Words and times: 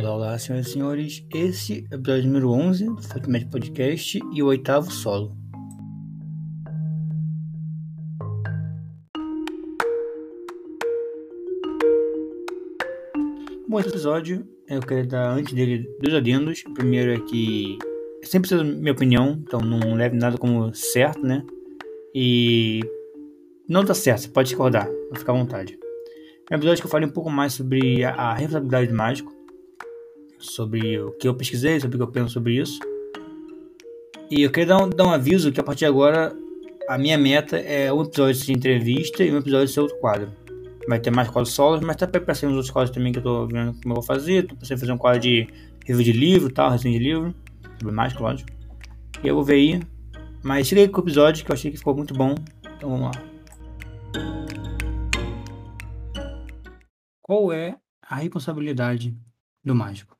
Olá, 0.00 0.14
olá, 0.14 0.38
senhoras 0.38 0.68
e 0.68 0.70
senhores. 0.70 1.26
Esse 1.34 1.84
é 1.90 1.96
o 1.96 1.98
episódio 1.98 2.26
número 2.26 2.50
11 2.52 2.84
do 2.84 3.02
Facmed 3.02 3.46
Podcast 3.46 4.20
e 4.32 4.40
o 4.44 4.46
oitavo 4.46 4.92
solo. 4.92 5.36
Bom, 13.68 13.80
esse 13.80 13.88
episódio 13.88 14.46
eu 14.68 14.80
quero 14.80 15.08
dar 15.08 15.32
antes 15.32 15.52
dele 15.52 15.84
dois 16.00 16.14
adendos. 16.14 16.62
O 16.64 16.74
primeiro 16.74 17.14
é 17.14 17.18
que 17.18 17.76
é 18.22 18.26
sempre 18.26 18.54
a 18.54 18.62
minha 18.62 18.92
opinião, 18.92 19.42
então 19.42 19.58
não 19.60 19.96
leve 19.96 20.16
nada 20.16 20.38
como 20.38 20.72
certo, 20.74 21.20
né? 21.26 21.44
E 22.14 22.82
não 23.68 23.84
tá 23.84 23.94
certo, 23.94 24.20
você 24.20 24.28
pode 24.28 24.50
discordar, 24.50 24.88
vai 25.10 25.18
ficar 25.18 25.32
à 25.32 25.36
vontade. 25.36 25.76
É 26.48 26.54
um 26.54 26.58
episódio 26.58 26.82
que 26.82 26.86
eu 26.86 26.90
falei 26.92 27.08
um 27.08 27.12
pouco 27.12 27.30
mais 27.30 27.54
sobre 27.54 28.04
a, 28.04 28.34
a 28.34 28.36
do 28.36 28.94
mágico, 28.94 29.37
sobre 30.38 31.00
o 31.00 31.12
que 31.12 31.26
eu 31.26 31.34
pesquisei, 31.34 31.80
sobre 31.80 31.96
o 31.96 31.98
que 31.98 32.04
eu 32.04 32.12
penso 32.12 32.30
sobre 32.30 32.60
isso. 32.60 32.78
E 34.30 34.42
eu 34.42 34.50
queria 34.50 34.66
dar 34.66 34.84
um, 34.84 34.88
dar 34.88 35.06
um 35.06 35.10
aviso 35.10 35.50
que 35.50 35.60
a 35.60 35.62
partir 35.62 35.80
de 35.80 35.86
agora 35.86 36.36
a 36.88 36.96
minha 36.96 37.18
meta 37.18 37.58
é 37.58 37.92
um 37.92 38.02
episódio 38.02 38.42
de 38.44 38.52
entrevista 38.52 39.22
e 39.22 39.32
um 39.32 39.38
episódio 39.38 39.72
de 39.72 39.80
outro 39.80 39.98
quadro. 39.98 40.32
Vai 40.88 40.98
ter 40.98 41.10
mais 41.10 41.28
quadros 41.28 41.52
solos, 41.52 41.80
mas 41.80 41.96
tá 41.96 42.08
ser 42.34 42.46
uns 42.46 42.52
outros 42.52 42.70
quadros 42.70 42.94
também 42.94 43.12
que 43.12 43.18
eu 43.18 43.22
tô 43.22 43.46
vendo 43.46 43.74
como 43.82 43.92
eu 43.92 43.94
vou 43.96 44.02
fazer. 44.02 44.46
Tô 44.46 44.54
pensando 44.56 44.76
em 44.76 44.80
fazer 44.80 44.92
um 44.92 44.98
quadro 44.98 45.20
de 45.20 45.46
review 45.84 46.04
de 46.04 46.12
livro 46.12 46.52
tal, 46.52 46.70
resenha 46.70 46.98
de 46.98 47.04
livro, 47.04 47.34
sobre 47.78 47.94
mágica, 47.94 48.22
lógico. 48.22 48.50
E 49.22 49.28
eu 49.28 49.34
vou 49.34 49.44
ver 49.44 49.54
aí. 49.54 49.82
Mas 50.42 50.66
cheguei 50.66 50.88
com 50.88 51.00
o 51.00 51.04
episódio 51.04 51.44
que 51.44 51.50
eu 51.50 51.54
achei 51.54 51.70
que 51.70 51.76
ficou 51.76 51.94
muito 51.94 52.14
bom. 52.14 52.34
Então 52.76 52.90
vamos 52.90 53.16
lá. 53.16 53.22
Qual 57.22 57.52
é 57.52 57.76
a 58.02 58.16
responsabilidade 58.16 59.14
do 59.62 59.74
mágico? 59.74 60.17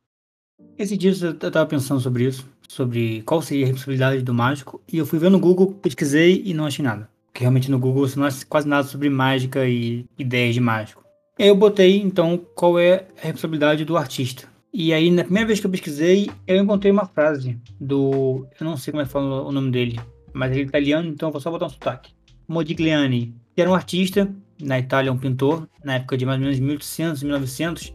Esse 0.78 0.96
dia 0.96 1.10
eu 1.10 1.32
estava 1.32 1.66
pensando 1.66 2.00
sobre 2.00 2.24
isso, 2.24 2.48
sobre 2.68 3.22
qual 3.22 3.42
seria 3.42 3.64
a 3.64 3.66
responsabilidade 3.66 4.22
do 4.22 4.32
mágico, 4.32 4.80
e 4.90 4.96
eu 4.96 5.04
fui 5.04 5.18
ver 5.18 5.28
no 5.28 5.40
Google, 5.40 5.72
pesquisei 5.72 6.40
e 6.44 6.54
não 6.54 6.66
achei 6.66 6.84
nada. 6.84 7.10
Porque 7.26 7.42
realmente 7.42 7.68
no 7.68 7.80
Google 7.80 8.06
você 8.06 8.16
não 8.16 8.26
acha 8.26 8.46
quase 8.46 8.68
nada 8.68 8.86
sobre 8.86 9.10
mágica 9.10 9.66
e 9.68 10.06
ideias 10.16 10.54
de 10.54 10.60
mágico. 10.60 11.04
Aí 11.36 11.48
eu 11.48 11.56
botei, 11.56 12.00
então, 12.00 12.40
qual 12.54 12.78
é 12.78 13.06
a 13.20 13.26
responsabilidade 13.26 13.84
do 13.84 13.96
artista. 13.96 14.46
E 14.72 14.92
aí, 14.92 15.10
na 15.10 15.24
primeira 15.24 15.48
vez 15.48 15.58
que 15.58 15.66
eu 15.66 15.70
pesquisei, 15.70 16.30
eu 16.46 16.56
encontrei 16.62 16.92
uma 16.92 17.06
frase 17.06 17.58
do. 17.80 18.46
Eu 18.60 18.64
não 18.64 18.76
sei 18.76 18.92
como 18.92 19.02
é 19.02 19.04
que 19.04 19.10
fala 19.10 19.42
o 19.42 19.50
nome 19.50 19.72
dele, 19.72 19.98
mas 20.32 20.52
ele 20.52 20.60
é 20.60 20.64
italiano, 20.64 21.08
então 21.08 21.28
eu 21.28 21.32
vou 21.32 21.40
só 21.40 21.50
botar 21.50 21.66
um 21.66 21.70
sotaque. 21.70 22.12
Modigliani, 22.46 23.34
que 23.52 23.60
era 23.60 23.70
um 23.70 23.74
artista 23.74 24.32
na 24.62 24.78
Itália, 24.78 25.12
um 25.12 25.18
pintor, 25.18 25.68
na 25.82 25.94
época 25.94 26.16
de 26.16 26.24
mais 26.24 26.38
ou 26.38 26.44
menos 26.44 26.60
1800, 26.60 27.22
1900, 27.24 27.94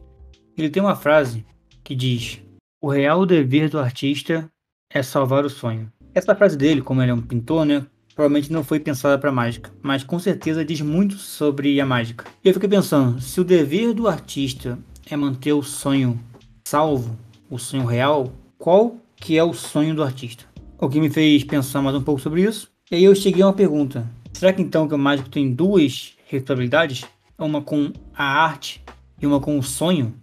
ele 0.57 0.69
tem 0.69 0.83
uma 0.83 0.95
frase 0.95 1.45
que 1.83 1.95
diz: 1.95 2.41
O 2.83 2.89
real 2.89 3.25
dever 3.25 3.69
do 3.69 3.79
artista 3.79 4.51
é 4.89 5.01
salvar 5.01 5.45
o 5.45 5.49
sonho. 5.49 5.89
Essa 6.13 6.35
frase 6.35 6.57
dele, 6.57 6.81
como 6.81 7.01
ele 7.01 7.11
é 7.11 7.13
um 7.13 7.21
pintor, 7.21 7.63
né, 7.63 7.85
provavelmente 8.13 8.51
não 8.51 8.61
foi 8.61 8.77
pensada 8.77 9.17
para 9.17 9.31
mágica, 9.31 9.71
mas 9.81 10.03
com 10.03 10.19
certeza 10.19 10.65
diz 10.65 10.81
muito 10.81 11.15
sobre 11.15 11.79
a 11.79 11.85
mágica. 11.85 12.25
E 12.43 12.49
eu 12.49 12.53
fiquei 12.53 12.67
pensando, 12.67 13.21
se 13.21 13.39
o 13.39 13.43
dever 13.45 13.93
do 13.93 14.05
artista 14.05 14.77
é 15.09 15.15
manter 15.15 15.53
o 15.53 15.63
sonho 15.63 16.19
salvo, 16.67 17.17
o 17.49 17.57
sonho 17.57 17.85
real, 17.85 18.33
qual 18.57 18.97
que 19.15 19.37
é 19.37 19.43
o 19.45 19.53
sonho 19.53 19.95
do 19.95 20.03
artista? 20.03 20.43
O 20.77 20.89
que 20.89 20.99
me 20.99 21.09
fez 21.09 21.45
pensar 21.45 21.81
mais 21.81 21.95
um 21.95 22.03
pouco 22.03 22.19
sobre 22.19 22.43
isso. 22.43 22.69
E 22.91 22.95
aí 22.95 23.03
eu 23.05 23.15
cheguei 23.15 23.43
a 23.43 23.47
uma 23.47 23.53
pergunta: 23.53 24.05
será 24.33 24.51
que 24.51 24.61
então 24.61 24.89
que 24.89 24.93
o 24.93 24.99
mágico 24.99 25.29
tem 25.29 25.53
duas 25.53 26.17
responsabilidades, 26.25 27.05
uma 27.39 27.61
com 27.61 27.93
a 28.13 28.25
arte 28.25 28.83
e 29.21 29.25
uma 29.25 29.39
com 29.39 29.57
o 29.57 29.63
sonho, 29.63 30.13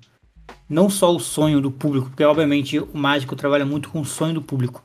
não 0.71 0.89
só 0.89 1.15
o 1.15 1.19
sonho 1.19 1.61
do 1.61 1.71
público, 1.71 2.09
porque 2.09 2.23
obviamente 2.23 2.79
o 2.79 2.89
mágico 2.95 3.35
trabalha 3.35 3.67
muito 3.67 3.89
com 3.91 4.01
o 4.01 4.05
sonho 4.05 4.35
do 4.35 4.42
público, 4.42 4.85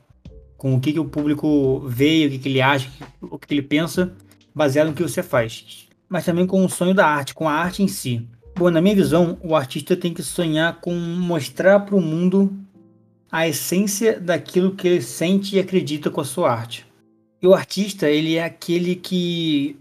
com 0.57 0.73
o 0.73 0.79
que, 0.79 0.91
que 0.91 0.99
o 0.99 1.05
público 1.05 1.79
vê, 1.87 2.25
o 2.25 2.31
que, 2.31 2.39
que 2.39 2.49
ele 2.49 2.61
acha, 2.61 2.89
o 3.21 3.37
que 3.37 3.53
ele 3.53 3.61
pensa, 3.61 4.11
baseado 4.53 4.87
no 4.87 4.93
que 4.95 5.03
você 5.03 5.21
faz, 5.21 5.87
mas 6.09 6.25
também 6.25 6.47
com 6.47 6.65
o 6.65 6.69
sonho 6.69 6.95
da 6.95 7.05
arte, 7.05 7.35
com 7.35 7.47
a 7.47 7.53
arte 7.53 7.83
em 7.83 7.87
si. 7.87 8.27
Bom, 8.57 8.71
na 8.71 8.81
minha 8.81 8.95
visão, 8.95 9.37
o 9.43 9.55
artista 9.55 9.95
tem 9.95 10.13
que 10.13 10.23
sonhar 10.23 10.79
com 10.81 10.91
mostrar 10.93 11.81
para 11.81 11.95
o 11.95 12.01
mundo 12.01 12.51
a 13.31 13.47
essência 13.47 14.19
daquilo 14.19 14.75
que 14.75 14.87
ele 14.87 15.01
sente 15.01 15.55
e 15.55 15.59
acredita 15.59 16.09
com 16.09 16.21
a 16.21 16.25
sua 16.25 16.51
arte. 16.51 16.85
E 17.41 17.45
o 17.45 17.53
artista, 17.53 18.09
ele 18.09 18.37
é 18.37 18.43
aquele 18.43 18.95
que 18.95 19.77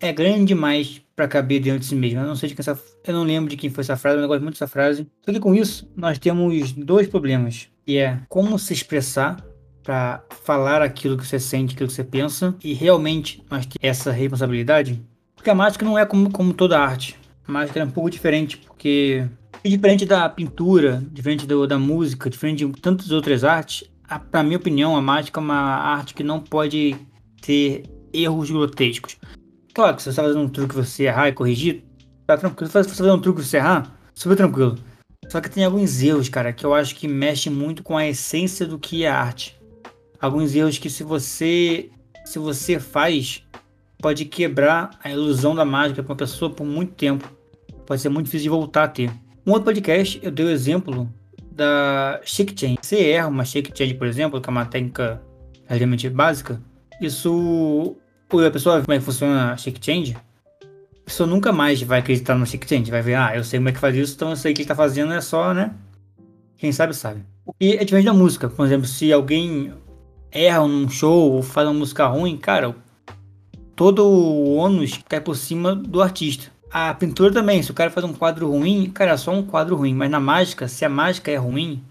é 0.00 0.12
grande 0.12 0.46
demais 0.46 1.03
para 1.14 1.28
caber 1.28 1.60
dentro 1.60 1.80
de 1.80 1.86
si 1.86 1.94
mesmo. 1.94 2.20
Eu 2.20 2.26
não 2.26 2.36
sei 2.36 2.48
de 2.48 2.54
quem 2.54 2.62
essa, 2.62 2.78
eu 3.06 3.14
não 3.14 3.22
lembro 3.22 3.50
de 3.50 3.56
quem 3.56 3.70
foi 3.70 3.82
essa 3.82 3.96
frase, 3.96 4.16
mas 4.16 4.22
eu 4.22 4.28
gosto 4.28 4.42
muito 4.42 4.54
dessa 4.54 4.68
frase. 4.68 5.06
Só 5.24 5.32
que 5.32 5.40
com 5.40 5.54
isso, 5.54 5.90
nós 5.96 6.18
temos 6.18 6.72
dois 6.72 7.06
problemas, 7.06 7.68
que 7.86 7.98
é 7.98 8.20
como 8.28 8.58
se 8.58 8.72
expressar 8.72 9.44
para 9.82 10.24
falar 10.42 10.82
aquilo 10.82 11.16
que 11.16 11.26
você 11.26 11.38
sente, 11.38 11.74
aquilo 11.74 11.88
que 11.88 11.94
você 11.94 12.04
pensa, 12.04 12.54
e 12.64 12.72
realmente 12.72 13.42
nós 13.50 13.66
temos 13.66 13.78
essa 13.80 14.10
responsabilidade. 14.10 15.02
Porque 15.36 15.50
a 15.50 15.54
mágica 15.54 15.84
não 15.84 15.98
é 15.98 16.06
como, 16.06 16.30
como 16.30 16.54
toda 16.54 16.80
arte. 16.80 17.16
A 17.46 17.52
mágica 17.52 17.78
é 17.78 17.84
um 17.84 17.90
pouco 17.90 18.08
diferente, 18.08 18.56
porque 18.56 19.26
é 19.62 19.68
diferente 19.68 20.06
da 20.06 20.28
pintura, 20.28 21.04
diferente 21.12 21.46
do, 21.46 21.66
da 21.66 21.78
música, 21.78 22.30
diferente 22.30 22.64
de 22.64 22.80
tantas 22.80 23.10
outras 23.10 23.44
artes, 23.44 23.84
para 24.30 24.42
minha 24.42 24.56
opinião, 24.56 24.96
a 24.96 25.02
mágica 25.02 25.40
é 25.40 25.42
uma 25.42 25.54
arte 25.54 26.14
que 26.14 26.22
não 26.22 26.40
pode 26.40 26.96
ter 27.40 27.84
erros 28.12 28.50
grotescos. 28.50 29.16
Claro 29.74 29.96
que 29.96 30.02
se 30.02 30.04
você 30.04 30.10
está 30.10 30.22
fazendo 30.22 30.40
um 30.40 30.48
truque 30.48 30.74
você 30.74 31.04
errar 31.04 31.28
e 31.28 31.32
corrigir, 31.32 31.82
tá 32.26 32.36
tranquilo. 32.36 32.68
Se 32.68 32.72
você 32.72 32.78
está 32.78 32.94
fazendo 32.94 33.16
um 33.16 33.20
truque 33.20 33.42
você 33.42 33.56
errar, 33.56 33.92
super 34.14 34.36
tranquilo. 34.36 34.78
Só 35.28 35.40
que 35.40 35.50
tem 35.50 35.64
alguns 35.64 36.00
erros, 36.00 36.28
cara, 36.28 36.52
que 36.52 36.64
eu 36.64 36.72
acho 36.72 36.94
que 36.94 37.08
mexem 37.08 37.52
muito 37.52 37.82
com 37.82 37.96
a 37.96 38.06
essência 38.06 38.66
do 38.66 38.78
que 38.78 39.04
é 39.04 39.08
arte. 39.08 39.58
Alguns 40.20 40.54
erros 40.54 40.78
que 40.78 40.88
se 40.88 41.02
você 41.02 41.90
se 42.24 42.38
você 42.38 42.78
faz, 42.78 43.42
pode 43.98 44.24
quebrar 44.24 44.98
a 45.02 45.10
ilusão 45.10 45.54
da 45.54 45.64
mágica 45.64 46.02
para 46.02 46.12
uma 46.12 46.16
pessoa 46.16 46.50
por 46.50 46.64
muito 46.64 46.94
tempo. 46.94 47.28
Pode 47.84 48.00
ser 48.00 48.08
muito 48.08 48.26
difícil 48.26 48.44
de 48.44 48.48
voltar 48.50 48.84
a 48.84 48.88
ter. 48.88 49.10
Um 49.46 49.50
outro 49.50 49.64
podcast, 49.64 50.18
eu 50.22 50.30
dei 50.30 50.46
o 50.46 50.50
exemplo 50.50 51.12
da 51.50 52.20
shake 52.24 52.58
chain. 52.58 52.76
Se 52.80 52.96
erra 52.96 53.28
uma 53.28 53.44
shake 53.44 53.76
chain, 53.76 53.94
por 53.94 54.06
exemplo, 54.06 54.40
que 54.40 54.48
é 54.48 54.52
uma 54.52 54.64
técnica 54.64 55.20
relativamente 55.66 56.08
básica, 56.08 56.62
isso 57.00 57.96
a 58.30 58.50
pessoa 58.50 58.80
como 58.82 58.92
é 58.92 58.98
que 58.98 59.04
funciona 59.04 59.52
a 59.52 59.56
shake 59.56 59.84
change, 59.84 60.16
a 60.62 61.04
pessoa 61.04 61.26
nunca 61.26 61.52
mais 61.52 61.82
vai 61.82 62.00
acreditar 62.00 62.34
no 62.34 62.46
shake 62.46 62.68
change. 62.68 62.90
Vai 62.90 63.02
ver, 63.02 63.14
ah, 63.14 63.36
eu 63.36 63.44
sei 63.44 63.58
como 63.58 63.68
é 63.68 63.72
que 63.72 63.78
faz 63.78 63.94
isso, 63.94 64.14
então 64.14 64.30
eu 64.30 64.36
sei 64.36 64.52
que 64.52 64.62
ele 64.62 64.68
tá 64.68 64.74
fazendo, 64.74 65.12
é 65.12 65.20
só, 65.20 65.52
né? 65.52 65.74
Quem 66.56 66.72
sabe, 66.72 66.94
sabe. 66.94 67.22
E 67.60 67.74
é 67.74 67.84
diferente 67.84 68.06
da 68.06 68.14
música. 68.14 68.48
Por 68.48 68.64
exemplo, 68.64 68.86
se 68.86 69.12
alguém 69.12 69.72
erra 70.30 70.66
num 70.66 70.88
show 70.88 71.32
ou 71.32 71.42
faz 71.42 71.68
uma 71.68 71.74
música 71.74 72.06
ruim, 72.06 72.36
cara, 72.36 72.74
todo 73.76 74.04
o 74.04 74.54
ônus 74.54 74.98
cai 75.08 75.20
por 75.20 75.36
cima 75.36 75.74
do 75.74 76.00
artista. 76.00 76.50
A 76.70 76.92
pintura 76.94 77.32
também, 77.32 77.62
se 77.62 77.70
o 77.70 77.74
cara 77.74 77.90
faz 77.90 78.04
um 78.04 78.12
quadro 78.12 78.50
ruim, 78.50 78.90
cara, 78.90 79.12
é 79.12 79.16
só 79.16 79.30
um 79.30 79.44
quadro 79.44 79.76
ruim. 79.76 79.94
Mas 79.94 80.10
na 80.10 80.18
mágica, 80.18 80.66
se 80.66 80.84
a 80.84 80.88
mágica 80.88 81.30
é 81.30 81.36
ruim, 81.36 81.82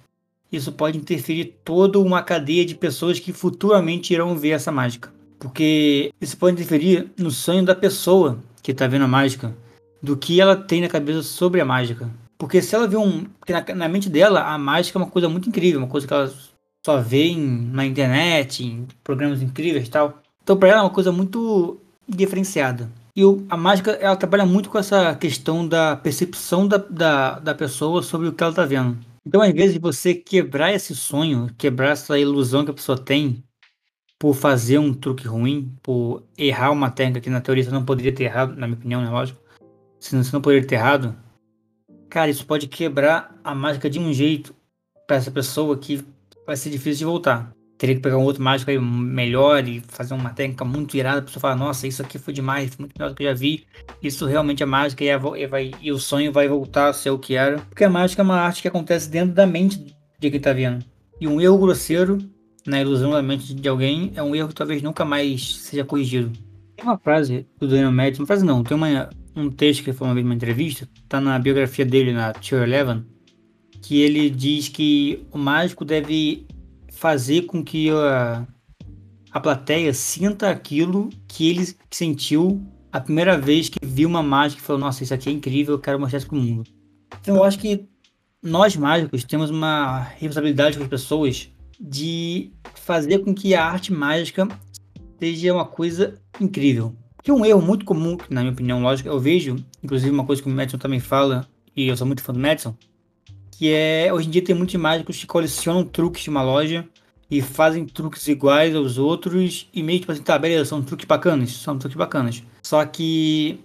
isso 0.51 0.71
pode 0.71 0.97
interferir 0.97 1.55
toda 1.63 1.99
uma 1.99 2.21
cadeia 2.21 2.65
de 2.65 2.75
pessoas 2.75 3.19
que 3.19 3.31
futuramente 3.31 4.13
irão 4.13 4.35
ver 4.35 4.49
essa 4.49 4.71
mágica. 4.71 5.12
Porque 5.43 6.13
isso 6.21 6.37
pode 6.37 6.53
interferir 6.53 7.11
no 7.17 7.29
sonho 7.29 7.65
da 7.65 7.75
pessoa 7.75 8.39
que 8.61 8.71
está 8.71 8.87
vendo 8.87 9.03
a 9.03 9.09
mágica, 9.09 9.53
do 10.01 10.15
que 10.15 10.39
ela 10.39 10.55
tem 10.55 10.79
na 10.79 10.87
cabeça 10.87 11.21
sobre 11.21 11.59
a 11.59 11.65
mágica. 11.65 12.09
Porque 12.37 12.61
se 12.61 12.73
ela 12.73 12.87
vê 12.87 12.95
um. 12.95 13.25
Na, 13.49 13.75
na 13.75 13.89
mente 13.89 14.09
dela, 14.09 14.41
a 14.41 14.57
mágica 14.57 14.97
é 14.97 15.01
uma 15.01 15.09
coisa 15.09 15.27
muito 15.27 15.49
incrível, 15.49 15.81
uma 15.81 15.89
coisa 15.89 16.07
que 16.07 16.13
ela 16.13 16.33
só 16.85 17.01
vê 17.01 17.25
em, 17.25 17.41
na 17.73 17.85
internet, 17.85 18.63
em 18.63 18.87
programas 19.03 19.41
incríveis 19.41 19.85
e 19.85 19.91
tal. 19.91 20.17
Então, 20.41 20.55
para 20.55 20.69
ela 20.69 20.79
é 20.79 20.83
uma 20.83 20.89
coisa 20.89 21.11
muito 21.11 21.77
diferenciada. 22.07 22.89
E 23.13 23.25
o, 23.25 23.45
a 23.49 23.57
mágica, 23.57 23.91
ela 23.91 24.15
trabalha 24.15 24.45
muito 24.45 24.69
com 24.69 24.77
essa 24.77 25.13
questão 25.13 25.67
da 25.67 25.97
percepção 25.97 26.65
da, 26.65 26.77
da, 26.77 27.39
da 27.39 27.53
pessoa 27.53 28.01
sobre 28.01 28.29
o 28.29 28.31
que 28.31 28.41
ela 28.41 28.53
está 28.53 28.63
vendo. 28.63 28.97
Então, 29.25 29.41
às 29.41 29.51
vezes, 29.51 29.77
você 29.77 30.13
quebrar 30.13 30.71
esse 30.71 30.95
sonho, 30.95 31.49
quebrar 31.57 31.89
essa 31.89 32.17
ilusão 32.17 32.63
que 32.63 32.71
a 32.71 32.73
pessoa 32.73 32.97
tem 32.97 33.43
por 34.23 34.33
fazer 34.33 34.77
um 34.77 34.93
truque 34.93 35.27
ruim, 35.27 35.69
por 35.83 36.23
errar 36.37 36.71
uma 36.71 36.89
técnica 36.89 37.19
que 37.19 37.29
na 37.29 37.41
teoria 37.41 37.61
você 37.61 37.71
não 37.71 37.83
poderia 37.83 38.15
ter 38.15 38.23
errado, 38.23 38.55
na 38.55 38.65
minha 38.65 38.79
opinião, 38.79 39.01
né? 39.01 39.09
Lógico. 39.09 39.37
Você 39.99 40.15
não, 40.15 40.23
você 40.23 40.31
não 40.31 40.39
poderia 40.39 40.65
ter 40.65 40.75
errado. 40.75 41.13
Cara, 42.09 42.31
isso 42.31 42.45
pode 42.45 42.67
quebrar 42.67 43.37
a 43.43 43.53
mágica 43.53 43.89
de 43.89 43.99
um 43.99 44.13
jeito 44.13 44.55
para 45.05 45.17
essa 45.17 45.29
pessoa 45.29 45.77
que 45.77 46.01
vai 46.47 46.55
ser 46.55 46.69
difícil 46.69 46.99
de 46.99 47.03
voltar. 47.03 47.51
Teria 47.77 47.95
que 47.95 48.01
pegar 48.01 48.17
um 48.17 48.23
outro 48.23 48.41
mágico 48.41 48.71
aí 48.71 48.79
melhor 48.79 49.67
e 49.67 49.83
fazer 49.89 50.13
uma 50.13 50.29
técnica 50.29 50.63
muito 50.63 50.95
irada. 50.95 51.19
A 51.19 51.23
pessoa 51.23 51.41
falar, 51.41 51.57
nossa, 51.57 51.85
isso 51.85 52.01
aqui 52.01 52.17
foi 52.17 52.33
demais, 52.33 52.73
foi 52.73 52.83
muito 52.83 52.97
melhor 52.97 53.09
do 53.09 53.17
que 53.17 53.23
eu 53.23 53.27
já 53.27 53.33
vi. 53.33 53.65
Isso 54.01 54.25
realmente 54.25 54.63
é 54.63 54.65
mágica 54.65 55.03
e, 55.03 55.11
a, 55.11 55.19
e, 55.35 55.47
vai, 55.47 55.71
e 55.81 55.91
o 55.91 55.99
sonho 55.99 56.31
vai 56.31 56.47
voltar 56.47 56.87
a 56.87 56.93
ser 56.93 57.09
o 57.09 57.19
que 57.19 57.35
era. 57.35 57.57
Porque 57.57 57.83
a 57.83 57.89
mágica 57.89 58.21
é 58.21 58.23
uma 58.23 58.39
arte 58.39 58.61
que 58.61 58.69
acontece 58.69 59.09
dentro 59.09 59.35
da 59.35 59.45
mente 59.45 59.93
de 60.17 60.31
quem 60.31 60.39
tá 60.39 60.53
vendo. 60.53 60.85
E 61.19 61.27
um 61.27 61.41
erro 61.41 61.57
grosseiro 61.57 62.19
na 62.65 62.81
ilusão 62.81 63.11
da 63.11 63.21
mente 63.21 63.53
de 63.53 63.67
alguém 63.67 64.11
é 64.15 64.23
um 64.23 64.35
erro 64.35 64.49
que 64.49 64.55
talvez 64.55 64.81
nunca 64.81 65.03
mais 65.03 65.55
seja 65.57 65.83
corrigido. 65.83 66.31
Tem 66.75 66.85
uma 66.85 66.97
frase 66.97 67.45
do 67.59 67.67
Daniel 67.67 67.91
Madison, 67.91 68.23
uma 68.23 68.27
frase 68.27 68.45
não, 68.45 68.63
tem 68.63 68.75
uma, 68.75 69.09
um 69.35 69.49
texto 69.49 69.83
que 69.83 69.89
ele 69.89 69.97
falou 69.97 70.09
uma 70.09 70.15
vez 70.15 70.25
numa 70.25 70.35
entrevista, 70.35 70.87
tá 71.07 71.19
na 71.19 71.37
biografia 71.37 71.85
dele 71.85 72.13
na 72.13 72.33
Tier 72.33 72.63
Eleven, 72.63 73.05
que 73.81 74.01
ele 74.01 74.29
diz 74.29 74.69
que 74.69 75.25
o 75.31 75.37
mágico 75.37 75.83
deve 75.83 76.45
fazer 76.91 77.43
com 77.43 77.63
que 77.63 77.89
a, 77.89 78.47
a 79.31 79.39
plateia 79.39 79.93
sinta 79.93 80.49
aquilo 80.49 81.09
que 81.27 81.49
ele 81.49 81.75
sentiu 81.91 82.61
a 82.91 82.99
primeira 82.99 83.37
vez 83.37 83.69
que 83.69 83.79
viu 83.83 84.07
uma 84.07 84.23
mágica 84.23 84.61
e 84.61 84.63
falou: 84.63 84.79
Nossa, 84.79 85.03
isso 85.03 85.13
aqui 85.13 85.29
é 85.29 85.33
incrível, 85.33 85.75
eu 85.75 85.79
quero 85.79 85.99
mostrar 85.99 86.19
isso 86.19 86.27
pro 86.27 86.37
mundo. 86.37 86.69
Então 87.19 87.35
eu 87.35 87.43
acho 87.43 87.59
que 87.59 87.85
nós 88.41 88.75
mágicos 88.75 89.23
temos 89.23 89.49
uma 89.49 89.99
responsabilidade 89.99 90.77
com 90.77 90.83
as 90.83 90.89
pessoas 90.89 91.49
de 91.79 92.51
fazer 92.75 93.19
com 93.19 93.33
que 93.33 93.55
a 93.55 93.65
arte 93.65 93.91
mágica 93.91 94.47
seja 95.19 95.53
uma 95.53 95.65
coisa 95.65 96.19
incrível. 96.39 96.95
Que 97.21 97.31
é 97.31 97.33
um 97.33 97.45
erro 97.45 97.61
muito 97.61 97.85
comum, 97.85 98.17
na 98.29 98.41
minha 98.41 98.53
opinião, 98.53 98.81
lógico, 98.81 99.07
eu 99.07 99.19
vejo, 99.19 99.55
inclusive 99.81 100.11
uma 100.11 100.25
coisa 100.25 100.41
que 100.41 100.49
o 100.49 100.51
Madison 100.51 100.77
também 100.77 100.99
fala, 100.99 101.47
e 101.75 101.87
eu 101.87 101.95
sou 101.95 102.05
muito 102.05 102.21
fã 102.21 102.33
do 102.33 102.39
Madison, 102.39 102.75
que 103.51 103.71
é, 103.71 104.11
hoje 104.11 104.27
em 104.27 104.31
dia 104.31 104.43
tem 104.43 104.55
muitos 104.55 104.75
mágicos 104.75 105.17
que 105.17 105.25
colecionam 105.25 105.85
truques 105.85 106.23
de 106.23 106.29
uma 106.29 106.43
loja 106.43 106.85
e 107.29 107.41
fazem 107.41 107.85
truques 107.85 108.27
iguais 108.27 108.75
aos 108.75 108.97
outros 108.97 109.69
e 109.73 109.81
meio 109.81 109.99
tipo 109.99 110.11
assim, 110.11 110.21
tá, 110.21 110.37
beleza, 110.37 110.65
são 110.65 110.81
truques 110.81 111.05
bacanas, 111.05 111.51
são 111.51 111.77
truques 111.77 111.97
bacanas. 111.97 112.43
Só 112.61 112.85
que 112.85 113.59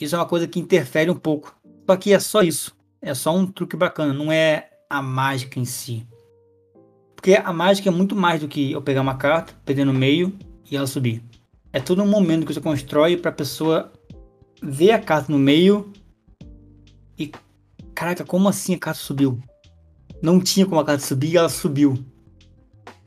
isso 0.00 0.14
é 0.14 0.18
uma 0.18 0.26
coisa 0.26 0.46
que 0.46 0.58
interfere 0.58 1.10
um 1.10 1.16
pouco. 1.16 1.54
Só 1.88 1.96
que 1.96 2.12
é 2.12 2.18
só 2.18 2.42
isso, 2.42 2.74
é 3.00 3.14
só 3.14 3.34
um 3.36 3.46
truque 3.46 3.76
bacana, 3.76 4.12
não 4.12 4.32
é 4.32 4.70
a 4.90 5.00
mágica 5.00 5.60
em 5.60 5.64
si. 5.64 6.06
Porque 7.24 7.40
a 7.42 7.54
mágica 7.54 7.88
é 7.88 7.90
muito 7.90 8.14
mais 8.14 8.42
do 8.42 8.46
que 8.46 8.72
eu 8.72 8.82
pegar 8.82 9.00
uma 9.00 9.14
carta, 9.14 9.54
perder 9.64 9.86
no 9.86 9.94
meio 9.94 10.38
e 10.70 10.76
ela 10.76 10.86
subir. 10.86 11.22
É 11.72 11.80
todo 11.80 12.02
um 12.02 12.06
momento 12.06 12.44
que 12.44 12.52
você 12.52 12.60
constrói 12.60 13.16
para 13.16 13.30
a 13.30 13.34
pessoa 13.34 13.90
ver 14.62 14.90
a 14.90 14.98
carta 14.98 15.32
no 15.32 15.38
meio 15.38 15.90
e 17.18 17.32
caraca, 17.94 18.26
como 18.26 18.46
assim 18.46 18.74
a 18.74 18.78
carta 18.78 19.00
subiu? 19.00 19.40
Não 20.20 20.38
tinha 20.38 20.66
como 20.66 20.78
a 20.78 20.84
carta 20.84 21.02
subir 21.02 21.32
e 21.32 21.36
ela 21.38 21.48
subiu. 21.48 21.94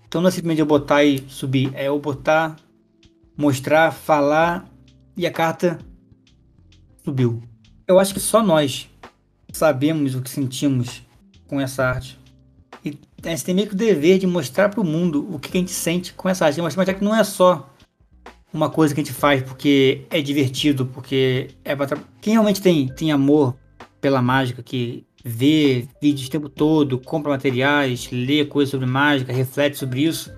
Então 0.08 0.20
não 0.20 0.30
é 0.30 0.32
simplesmente 0.32 0.62
eu 0.62 0.66
botar 0.66 1.04
e 1.04 1.24
subir, 1.30 1.72
é 1.76 1.88
eu 1.88 2.00
botar, 2.00 2.56
mostrar, 3.38 3.92
falar 3.92 4.68
e 5.16 5.28
a 5.28 5.32
carta 5.32 5.78
subiu. 7.06 7.44
Eu 7.88 8.00
acho 8.00 8.16
que 8.16 8.20
só 8.20 8.42
nós 8.42 8.90
sabemos 9.54 10.16
o 10.16 10.24
que 10.24 10.30
sentimos 10.32 11.04
com 11.46 11.62
essa 11.62 11.86
arte. 11.86 12.18
A 13.24 13.30
gente 13.30 13.44
tem 13.44 13.56
meio 13.56 13.68
que 13.68 13.74
o 13.74 13.78
dever 13.78 14.20
de 14.20 14.28
mostrar 14.28 14.70
para 14.70 14.80
o 14.80 14.84
mundo 14.84 15.28
o 15.34 15.40
que 15.40 15.58
a 15.58 15.60
gente 15.60 15.72
sente 15.72 16.14
com 16.14 16.30
essa 16.30 16.46
arte. 16.46 16.62
Mostrar 16.62 16.94
que 16.94 17.04
não 17.04 17.16
é 17.16 17.24
só 17.24 17.74
uma 18.54 18.70
coisa 18.70 18.94
que 18.94 19.02
a 19.02 19.04
gente 19.04 19.14
faz 19.14 19.42
porque 19.42 20.06
é 20.10 20.22
divertido, 20.22 20.86
porque 20.86 21.50
é 21.66 21.76
pra... 21.76 21.98
Quem 22.22 22.34
realmente 22.34 22.62
tem, 22.62 22.88
tem 22.88 23.12
amor 23.12 23.56
pela 24.00 24.22
mágica, 24.22 24.62
que 24.62 25.06
vê 25.26 25.88
vídeos 26.02 26.28
o 26.28 26.32
tempo 26.32 26.48
todo, 26.48 27.00
compra 27.00 27.32
materiais, 27.32 28.08
lê 28.12 28.46
coisas 28.46 28.72
sobre 28.72 28.86
mágica, 28.86 29.34
reflete 29.34 29.78
sobre 29.78 30.04
isso, 30.04 30.32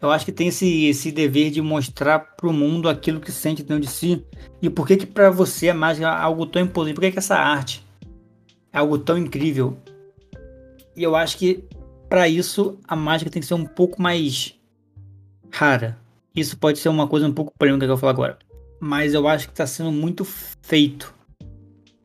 eu 0.00 0.10
acho 0.10 0.24
que 0.24 0.32
tem 0.32 0.48
esse, 0.48 0.86
esse 0.86 1.10
dever 1.10 1.50
de 1.50 1.62
mostrar 1.62 2.18
para 2.18 2.48
o 2.48 2.52
mundo 2.52 2.88
aquilo 2.88 3.20
que 3.20 3.32
sente 3.32 3.62
dentro 3.62 3.82
de 3.82 3.90
si 3.90 4.24
e 4.60 4.68
por 4.68 4.86
que 4.86 4.96
que 4.96 5.06
para 5.06 5.30
você 5.30 5.70
a 5.70 5.74
mágica 5.74 6.06
é 6.06 6.10
algo 6.10 6.46
tão 6.46 6.62
importante, 6.62 6.94
por 6.94 7.00
que 7.00 7.12
que 7.12 7.18
essa 7.18 7.36
arte 7.36 7.84
é 8.72 8.78
algo 8.78 8.98
tão 8.98 9.16
incrível. 9.16 9.78
E 10.94 11.02
eu 11.02 11.16
acho 11.16 11.38
que 11.38 11.64
para 12.08 12.28
isso 12.28 12.78
a 12.86 12.94
mágica 12.94 13.30
tem 13.30 13.40
que 13.40 13.46
ser 13.48 13.54
um 13.54 13.64
pouco 13.64 14.00
mais 14.00 14.54
rara. 15.50 15.98
Isso 16.34 16.56
pode 16.58 16.78
ser 16.78 16.88
uma 16.88 17.08
coisa 17.08 17.26
um 17.26 17.32
pouco 17.32 17.52
polêmica 17.58 17.86
que 17.86 17.90
eu 17.90 17.96
vou 17.96 18.00
falar 18.00 18.12
agora. 18.12 18.38
Mas 18.78 19.14
eu 19.14 19.26
acho 19.26 19.46
que 19.46 19.52
está 19.52 19.66
sendo 19.66 19.90
muito 19.90 20.24
feito. 20.62 21.14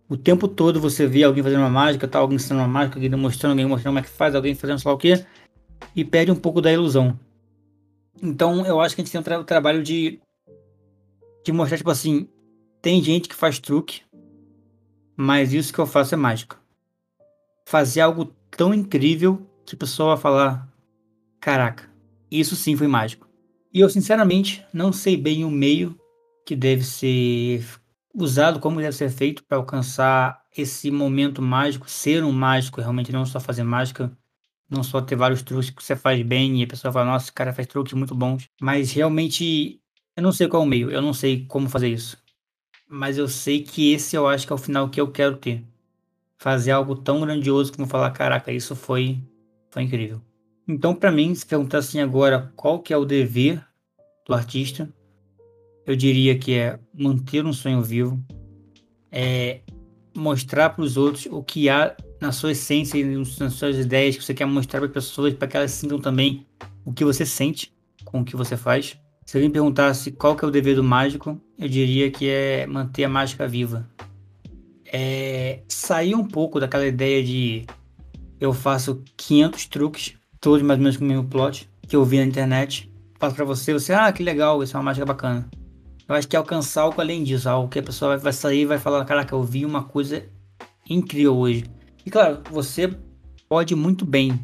O 0.08 0.18
tempo 0.18 0.48
todo 0.48 0.80
você 0.80 1.06
vê 1.06 1.24
alguém 1.24 1.44
fazendo 1.44 1.60
uma 1.60 1.70
mágica, 1.70 2.08
tá 2.08 2.20
alguém 2.20 2.36
ensinando 2.36 2.64
uma 2.64 2.68
mágica, 2.68 2.98
alguém 2.98 3.10
demonstrando, 3.10 3.52
alguém 3.52 3.66
mostrando 3.66 3.94
como 3.94 4.00
é 4.00 4.02
que 4.02 4.10
faz, 4.10 4.36
alguém 4.36 4.56
fazendo 4.56 4.80
sei 4.80 4.90
lá 4.90 4.96
o 4.96 4.98
que, 4.98 5.26
e 5.96 6.04
perde 6.04 6.32
um 6.32 6.36
pouco 6.36 6.62
da 6.62 6.72
ilusão. 6.72 7.18
Então 8.22 8.66
eu 8.66 8.80
acho 8.80 8.96
que 8.96 9.02
a 9.02 9.04
gente 9.04 9.12
tem 9.12 9.22
um 9.22 9.24
tra 9.24 9.44
trabalho 9.44 9.84
de, 9.84 10.20
de 11.46 11.52
mostrar, 11.52 11.78
tipo 11.78 11.90
assim, 11.90 12.28
tem 12.82 13.02
gente 13.02 13.30
que 13.30 13.36
faz 13.36 13.60
truque, 13.60 14.02
mas 15.16 15.54
isso 15.54 15.74
que 15.74 15.80
eu 15.80 15.86
faço 15.86 16.14
é 16.14 16.18
mágica. 16.18 16.58
Fazer 17.66 18.02
algo 18.02 18.34
tão 18.50 18.74
incrível 18.74 19.48
que 19.66 19.76
a 19.76 19.78
pessoa 19.78 20.16
vai 20.16 20.22
falar: 20.22 20.68
caraca, 21.40 21.90
isso 22.30 22.56
sim 22.56 22.76
foi 22.76 22.88
mágico. 22.88 23.28
E 23.74 23.80
eu, 23.80 23.90
sinceramente, 23.90 24.66
não 24.74 24.92
sei 24.92 25.16
bem 25.16 25.46
o 25.46 25.50
meio 25.50 25.98
que 26.46 26.56
deve 26.56 26.84
ser 26.84 27.66
usado, 28.14 28.60
como 28.60 28.82
deve 28.82 28.96
ser 28.96 29.10
feito 29.10 29.44
para 29.46 29.58
alcançar 29.58 30.42
esse 30.56 30.92
momento 30.92 31.42
mágico, 31.42 31.90
ser 31.90 32.24
um 32.24 32.32
mágico, 32.32 32.82
realmente 32.82 33.12
não 33.12 33.26
só 33.26 33.40
fazer 33.40 33.64
mágica, 33.64 34.12
não 34.70 34.84
só 34.84 35.02
ter 35.02 35.16
vários 35.16 35.42
truques 35.42 35.70
que 35.70 35.84
você 35.84 35.96
faz 35.96 36.22
bem 36.22 36.60
e 36.60 36.64
a 36.64 36.68
pessoa 36.68 36.92
fala, 36.92 37.06
nossa, 37.06 37.26
esse 37.26 37.34
cara 37.34 37.54
faz 37.54 37.68
truques 37.68 37.94
muito 37.94 38.16
bons, 38.16 38.50
mas 38.62 38.92
realmente 38.92 39.82
eu 40.16 40.24
não 40.24 40.32
sei 40.32 40.48
qual 40.48 40.64
é 40.64 40.66
o 40.66 40.70
meio, 40.70 40.92
eu 40.92 41.02
não 41.02 41.14
sei 41.14 41.46
como 41.46 41.70
fazer 41.70 41.90
isso. 41.90 42.18
Mas 42.90 43.18
eu 43.18 43.28
sei 43.28 43.64
que 43.64 43.94
esse 43.94 44.16
eu 44.16 44.28
acho 44.28 44.46
que 44.46 44.52
é 44.52 44.56
o 44.56 44.60
final 44.60 44.90
que 44.90 45.00
eu 45.00 45.10
quero 45.10 45.38
ter. 45.38 45.64
Fazer 46.38 46.72
algo 46.72 46.96
tão 46.96 47.22
grandioso 47.22 47.72
como 47.72 47.88
falar, 47.88 48.12
caraca, 48.12 48.52
isso 48.52 48.76
foi 48.76 49.22
foi 49.72 49.84
incrível. 49.84 50.22
Então, 50.68 50.94
para 50.94 51.12
mim, 51.12 51.34
se 51.34 51.46
perguntar 51.46 51.80
assim 51.80 52.00
agora 52.00 52.52
qual 52.56 52.80
que 52.80 52.94
é 52.94 52.98
o 52.98 53.06
dever 53.06 53.66
do 54.28 54.34
artista, 54.34 54.88
eu 55.88 55.96
diria 55.96 56.38
que 56.38 56.54
é 56.54 56.80
manter 56.94 57.46
um 57.46 57.54
sonho 57.54 57.82
vivo, 57.82 58.24
é 59.12 59.62
mostrar 60.16 60.70
para 60.70 60.84
os 60.84 60.98
outros 60.98 61.26
o 61.26 61.42
que 61.42 61.70
há 61.70 61.96
na 62.20 62.32
sua 62.32 62.52
essência 62.52 62.98
e 63.00 63.04
nas 63.04 63.54
suas 63.54 63.78
ideias 63.78 64.16
que 64.16 64.24
você 64.24 64.34
quer 64.34 64.46
mostrar 64.46 64.80
para 64.80 64.88
as 64.88 64.94
pessoas, 64.94 65.34
para 65.34 65.48
que 65.48 65.58
elas 65.58 65.72
sintam 65.72 66.00
também 66.00 66.46
o 66.86 66.94
que 66.94 67.04
você 67.04 67.26
sente 67.26 67.74
com 68.06 68.22
o 68.22 68.26
que 68.26 68.36
você 68.36 68.56
faz. 68.56 68.98
Se 69.26 69.38
alguém 69.38 69.50
perguntasse 69.50 70.12
qual 70.12 70.36
que 70.36 70.44
é 70.44 70.48
o 70.48 70.52
dever 70.52 70.76
do 70.76 70.84
mágico, 70.84 71.40
eu 71.58 71.68
diria 71.68 72.12
que 72.12 72.30
é 72.30 72.68
manter 72.68 73.06
a 73.06 73.10
mágica 73.10 73.48
viva. 73.48 73.90
É 74.86 75.64
sair 75.68 76.14
um 76.14 76.28
pouco 76.28 76.60
daquela 76.60 76.86
ideia 76.86 77.24
de 77.24 77.66
eu 78.42 78.52
faço 78.52 79.04
500 79.16 79.68
truques, 79.68 80.14
todos 80.42 80.64
mais 80.64 80.80
ou 80.80 80.84
menos 80.84 80.98
com 80.98 81.06
o 81.06 81.08
mesmo 81.08 81.26
plot, 81.26 81.70
que 81.88 81.96
eu 81.96 82.04
vi 82.04 82.18
na 82.18 82.26
internet. 82.26 82.92
Passo 83.20 83.36
para 83.36 83.46
você, 83.46 83.72
você, 83.72 83.94
ah, 83.94 84.12
que 84.12 84.24
legal, 84.24 84.64
isso 84.64 84.76
é 84.76 84.80
uma 84.80 84.86
mágica 84.86 85.06
bacana. 85.06 85.48
Eu 86.10 86.16
acho 86.16 86.28
que 86.28 86.36
é 86.36 86.40
alcançar 86.40 86.82
algo 86.82 87.00
além 87.00 87.24
disso, 87.24 87.48
algo 87.48 87.70
que 87.70 87.78
a 87.78 87.84
pessoa 87.84 88.18
vai 88.18 88.34
sair 88.34 88.62
e 88.62 88.66
vai 88.66 88.80
falar, 88.80 89.06
caraca, 89.06 89.36
eu 89.36 89.44
vi 89.44 89.64
uma 89.64 89.84
coisa 89.84 90.26
incrível 90.90 91.38
hoje. 91.38 91.66
E 92.04 92.10
claro, 92.10 92.42
você 92.50 92.92
pode 93.48 93.76
muito 93.76 94.06
bem 94.06 94.44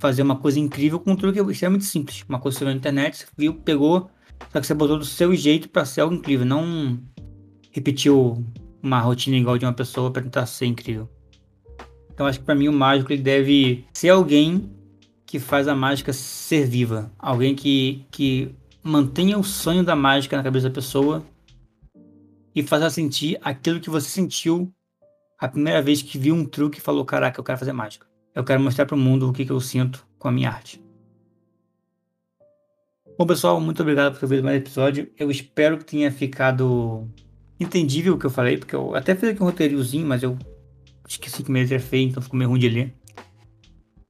fazer 0.00 0.22
uma 0.22 0.36
coisa 0.36 0.58
incrível 0.58 0.98
com 0.98 1.12
um 1.12 1.16
truque 1.16 1.38
extremamente 1.38 1.84
simples. 1.84 2.24
Uma 2.28 2.40
coisa 2.40 2.56
que 2.56 2.58
você 2.58 2.64
viu 2.64 2.74
na 2.74 2.78
internet, 2.78 3.18
você 3.18 3.26
viu, 3.36 3.54
pegou, 3.54 4.10
só 4.52 4.60
que 4.60 4.66
você 4.66 4.74
botou 4.74 4.98
do 4.98 5.04
seu 5.04 5.32
jeito 5.36 5.68
para 5.68 5.84
ser 5.84 6.00
algo 6.00 6.16
incrível, 6.16 6.44
não 6.44 6.98
repetiu 7.70 8.44
uma 8.82 8.98
rotina 8.98 9.36
igual 9.36 9.56
de 9.56 9.64
uma 9.64 9.72
pessoa 9.72 10.10
para 10.10 10.22
tentar 10.22 10.46
ser 10.46 10.66
incrível. 10.66 11.08
Então 12.18 12.26
acho 12.26 12.40
que 12.40 12.44
para 12.44 12.56
mim 12.56 12.66
o 12.66 12.72
mágico 12.72 13.12
ele 13.12 13.22
deve 13.22 13.84
ser 13.92 14.08
alguém 14.08 14.68
que 15.24 15.38
faz 15.38 15.68
a 15.68 15.74
mágica 15.76 16.12
ser 16.12 16.66
viva, 16.66 17.12
alguém 17.16 17.54
que, 17.54 18.04
que 18.10 18.52
mantenha 18.82 19.38
o 19.38 19.44
sonho 19.44 19.84
da 19.84 19.94
mágica 19.94 20.36
na 20.36 20.42
cabeça 20.42 20.68
da 20.68 20.74
pessoa 20.74 21.24
e 22.52 22.60
faça 22.60 22.90
sentir 22.90 23.38
aquilo 23.40 23.78
que 23.78 23.88
você 23.88 24.08
sentiu 24.08 24.68
a 25.38 25.46
primeira 25.46 25.80
vez 25.80 26.02
que 26.02 26.18
viu 26.18 26.34
um 26.34 26.44
truque 26.44 26.78
e 26.78 26.80
falou: 26.80 27.04
Caraca, 27.04 27.38
eu 27.38 27.44
quero 27.44 27.56
fazer 27.56 27.72
mágica. 27.72 28.04
Eu 28.34 28.42
quero 28.42 28.60
mostrar 28.60 28.84
para 28.84 28.96
o 28.96 28.98
mundo 28.98 29.30
o 29.30 29.32
que, 29.32 29.44
que 29.44 29.52
eu 29.52 29.60
sinto 29.60 30.04
com 30.18 30.26
a 30.26 30.32
minha 30.32 30.50
arte. 30.50 30.82
Bom, 33.16 33.26
pessoal, 33.26 33.60
muito 33.60 33.80
obrigado 33.80 34.14
por 34.14 34.18
ter 34.18 34.26
visto 34.26 34.44
mais 34.44 34.56
episódio. 34.56 35.08
Eu 35.16 35.30
espero 35.30 35.78
que 35.78 35.84
tenha 35.84 36.10
ficado 36.10 37.06
entendível 37.60 38.14
o 38.14 38.18
que 38.18 38.26
eu 38.26 38.30
falei, 38.30 38.58
porque 38.58 38.74
eu 38.74 38.96
até 38.96 39.14
fiz 39.14 39.28
aqui 39.28 39.40
um 39.40 39.46
roteirozinho, 39.46 40.04
mas 40.04 40.24
eu 40.24 40.36
esqueci 41.08 41.42
que 41.42 41.50
minha 41.50 41.62
letra 41.62 41.76
é 41.76 41.80
feia, 41.80 42.04
então 42.04 42.22
ficou 42.22 42.38
meio 42.38 42.50
ruim 42.50 42.60
de 42.60 42.68
ler. 42.68 42.94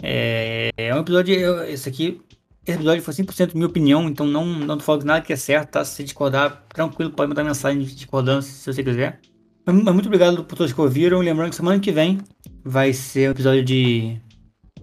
É, 0.02 0.70
é 0.76 0.94
um 0.94 1.00
episódio, 1.00 1.62
esse 1.64 1.88
aqui, 1.88 2.20
esse 2.66 2.76
episódio 2.76 3.02
foi 3.02 3.14
100% 3.14 3.54
minha 3.54 3.66
opinião, 3.66 4.08
então 4.08 4.26
não, 4.26 4.44
não 4.44 4.78
falando 4.78 5.04
nada 5.04 5.24
que 5.24 5.32
é 5.32 5.36
certo, 5.36 5.70
tá? 5.70 5.84
Se 5.84 6.04
discordar, 6.04 6.64
tranquilo, 6.68 7.10
pode 7.10 7.28
mandar 7.28 7.44
mensagem 7.44 7.82
de 7.82 7.94
discordância 7.94 8.52
se 8.52 8.72
você 8.72 8.82
quiser. 8.82 9.20
Mas 9.64 9.94
muito 9.94 10.06
obrigado 10.06 10.44
por 10.44 10.56
todos 10.56 10.72
que 10.72 10.80
ouviram. 10.80 11.20
Lembrando 11.20 11.50
que 11.50 11.56
semana 11.56 11.78
que 11.78 11.92
vem 11.92 12.18
vai 12.64 12.92
ser 12.92 13.28
um 13.28 13.32
episódio 13.32 13.62
de, 13.62 14.18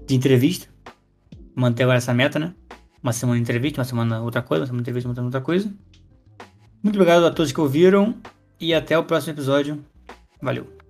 de 0.05 0.15
entrevista. 0.15 0.67
Manter 1.55 1.83
agora 1.83 1.97
essa 1.97 2.13
meta, 2.13 2.37
né? 2.37 2.53
Uma 3.01 3.11
semana 3.11 3.37
de 3.37 3.43
entrevista, 3.43 3.79
uma 3.79 3.85
semana 3.85 4.21
outra 4.21 4.43
coisa, 4.43 4.61
uma 4.61 4.67
semana 4.67 4.83
de 4.83 4.89
entrevista, 4.89 5.09
uma 5.09 5.25
outra 5.25 5.41
coisa. 5.41 5.73
Muito 6.83 6.95
obrigado 6.95 7.25
a 7.25 7.31
todos 7.31 7.51
que 7.51 7.59
ouviram 7.59 8.15
e 8.59 8.75
até 8.75 8.95
o 8.97 9.03
próximo 9.03 9.33
episódio. 9.33 9.83
Valeu! 10.39 10.84